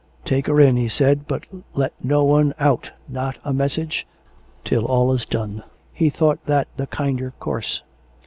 "Take 0.25 0.47
her 0.47 0.59
in," 0.59 0.77
he 0.77 0.89
said;" 0.89 1.27
but 1.27 1.43
let 1.75 1.93
no 2.03 2.23
one 2.23 2.55
out, 2.59 2.89
nor 3.07 3.35
a 3.45 3.53
mes 3.53 3.73
sage, 3.73 4.07
till 4.65 4.85
all 4.85 5.13
is 5.13 5.27
done." 5.27 5.61
(He 5.93 6.09
thought 6.09 6.43
that 6.47 6.67
the 6.75 6.87
kinder 6.87 7.33
course.) 7.39 7.83